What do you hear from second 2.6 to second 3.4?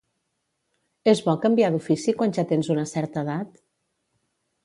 una certa